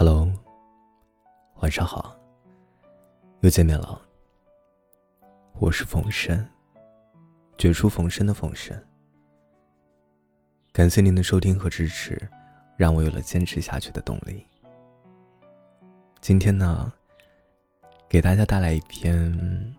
[0.00, 0.32] Hello，
[1.56, 2.16] 晚上好，
[3.40, 4.00] 又见面了。
[5.54, 6.48] 我是冯生，
[7.56, 8.80] 绝处逢生的冯生。
[10.72, 12.30] 感谢您的收听和支持，
[12.76, 14.46] 让我有了坚持下去的动力。
[16.20, 16.92] 今天呢，
[18.08, 19.74] 给大家带来一篇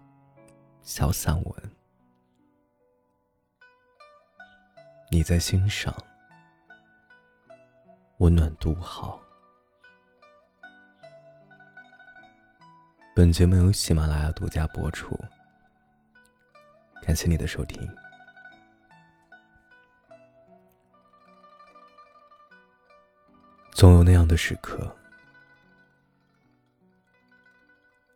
[0.82, 1.72] 小散文。
[5.10, 5.96] 你在心上，
[8.18, 9.18] 温暖独好。
[13.16, 15.20] 本节目由喜马拉雅独家播出，
[17.02, 17.86] 感谢你的收听。
[23.74, 24.96] 总有那样的时刻，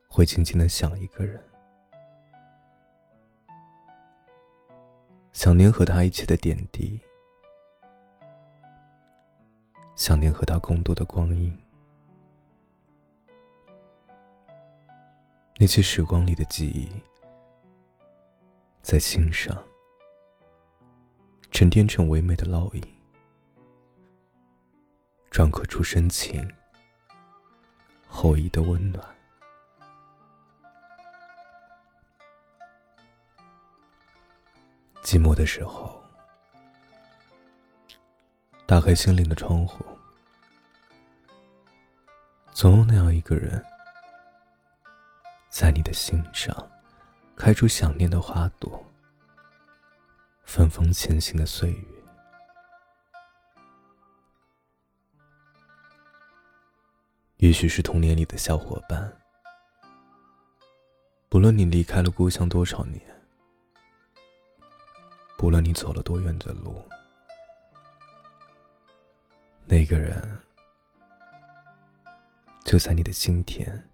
[0.07, 1.43] 会静静的想一个人，
[5.33, 6.99] 想念和他一起的点滴，
[9.95, 11.57] 想念和他共度的光阴。
[15.57, 16.89] 那些时光里的记忆，
[18.81, 19.63] 在心上
[21.51, 22.83] 沉淀成唯美的烙印，
[25.31, 26.45] 篆刻出深情
[28.07, 29.01] 厚谊的温暖。
[35.03, 36.03] 寂寞的时候，
[38.65, 39.85] 打开心灵的窗户，
[42.51, 43.63] 总有那样一个人。
[45.53, 46.51] 在你的心上，
[47.35, 48.83] 开出想念的花朵。
[50.45, 51.87] 芬芳前行的岁月，
[57.37, 59.15] 也许是童年里的小伙伴。
[61.29, 62.99] 不论你离开了故乡多少年，
[65.37, 66.83] 不论你走了多远的路，
[69.67, 70.19] 那个人
[72.65, 73.87] 就在你的心田。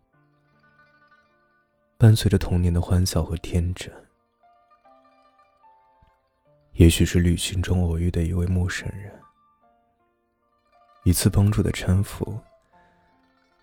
[2.00, 3.94] 伴随着童年的欢笑和天真，
[6.72, 9.12] 也许是旅行中偶遇的一位陌生人，
[11.04, 12.40] 一次帮助的搀扶，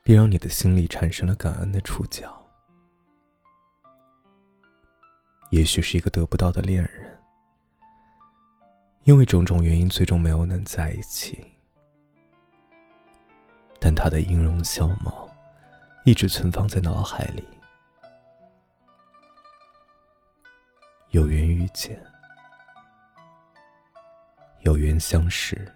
[0.02, 2.28] 便让你的心里产生了感恩的触角；
[5.48, 7.18] 也许是一个得不到的恋人，
[9.04, 11.42] 因为种种原因最终没有能在一起，
[13.80, 15.26] 但他的音容笑貌
[16.04, 17.42] 一直存放在脑海里。
[21.16, 21.98] 有缘遇见，
[24.60, 25.74] 有缘相识，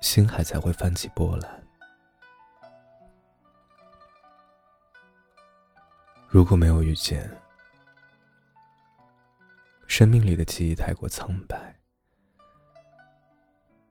[0.00, 1.66] 心海才会泛起波澜。
[6.28, 7.28] 如果没有遇见，
[9.88, 11.76] 生命里的记忆太过苍白，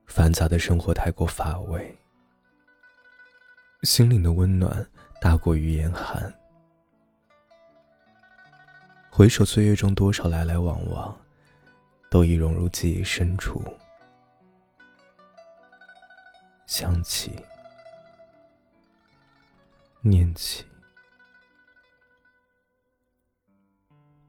[0.07, 1.93] 繁杂的生活太过乏味，
[3.83, 6.33] 心灵的温暖大过于严寒。
[9.19, 11.13] 回首岁月中多少来来往往，
[12.09, 13.61] 都已融入记忆深处。
[16.65, 17.35] 想起，
[19.99, 20.63] 念起，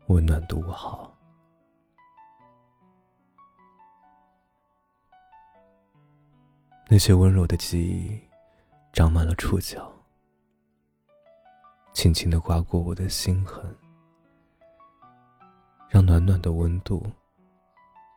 [0.09, 1.17] 温暖独好。
[6.89, 8.21] 那些温柔的记忆，
[8.93, 9.89] 长满了触角，
[11.93, 13.73] 轻轻的刮过我的心痕。
[15.91, 17.05] 让暖暖的温度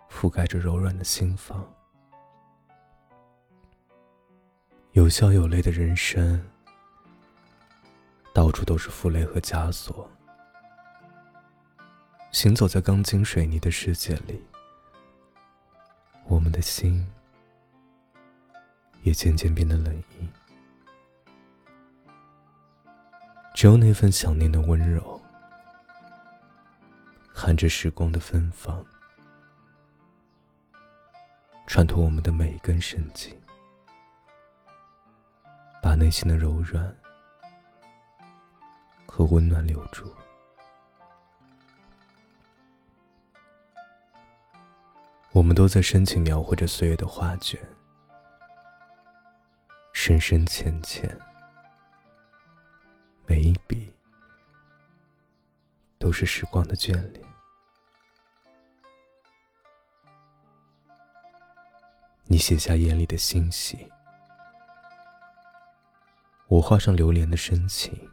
[0.07, 1.67] 覆盖着柔软的心房。
[4.91, 6.39] 有笑有泪的人生，
[8.31, 10.07] 到处都是负累和枷锁。
[12.31, 14.39] 行走在钢筋水泥的世界里，
[16.25, 17.03] 我们的心
[19.01, 20.29] 也渐渐变得冷硬。
[23.55, 25.22] 只有那份想念的温柔。
[27.35, 28.85] 含着时光的芬芳，
[31.67, 33.35] 穿透我们的每一根神经，
[35.81, 36.95] 把内心的柔软
[39.07, 40.09] 和温暖留住。
[45.31, 47.59] 我们都在深情描绘着岁月的画卷，
[49.91, 51.19] 深深浅浅，
[53.25, 53.91] 每一笔
[55.97, 57.32] 都是时光的眷恋。
[62.33, 63.87] 你写下眼里的欣喜，
[66.47, 68.09] 我画上流连的深情。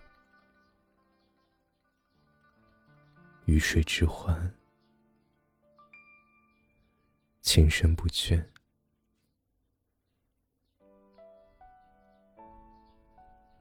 [3.47, 4.55] 与水之欢，
[7.41, 8.47] 情深不倦。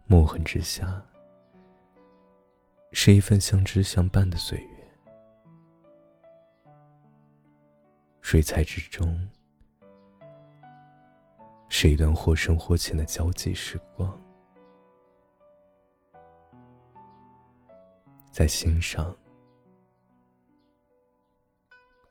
[0.07, 1.01] 墨痕之下，
[2.91, 4.91] 是一份相知相伴的岁月。
[8.19, 9.25] 水彩之中，
[11.81, 14.21] 是一段或深或浅的交际时光。
[18.33, 19.15] 在心上，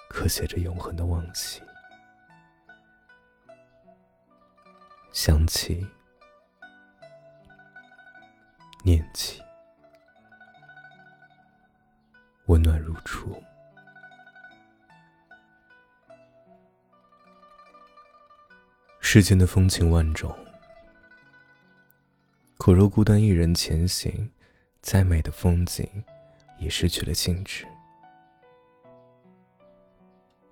[0.09, 1.61] 刻写着永恒的往昔。
[5.13, 5.87] 想起，
[8.83, 9.43] 念起，
[12.47, 13.39] 温暖如初。
[19.11, 20.37] 世间的风情万种，
[22.59, 24.31] 可若孤单一人前行，
[24.83, 25.89] 再美的风景
[26.59, 27.67] 也失去了兴致。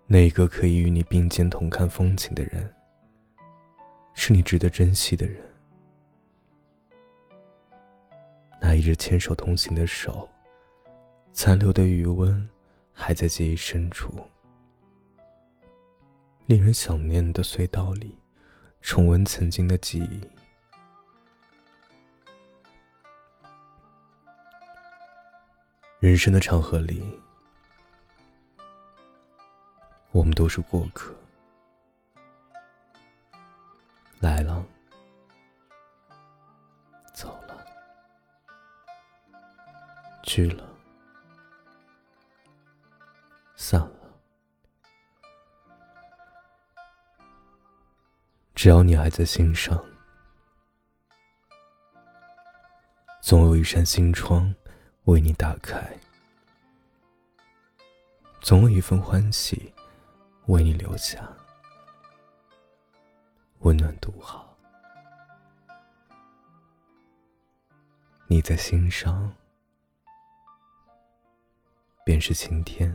[0.06, 2.74] 那个可以与你并肩同看风景的人，
[4.14, 5.36] 是你值得珍惜的人。
[8.58, 10.26] 那一直牵手同行的手，
[11.34, 12.48] 残留的余温
[12.90, 14.14] 还在记忆深处，
[16.46, 18.16] 令人想念的隧道里。
[18.86, 20.20] 重温曾经的记忆。
[25.98, 27.02] 人生的长河里，
[30.12, 31.12] 我们都是过客，
[34.20, 34.64] 来了，
[37.12, 37.66] 走了，
[40.22, 40.64] 去了，
[43.56, 43.95] 散了。
[48.66, 49.80] 只要你还在心上，
[53.20, 54.52] 总有一扇心窗
[55.04, 55.96] 为你打开，
[58.40, 59.72] 总有一份欢喜
[60.46, 61.32] 为你留下，
[63.60, 64.52] 温暖独好。
[68.26, 69.32] 你在心上，
[72.04, 72.92] 便是晴天。